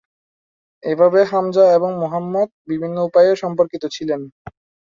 [0.83, 4.21] এভাবে হামজা এবং মুহম্মদ বিভিন্ন উপায়ে সম্পর্কিত ছিলেন।।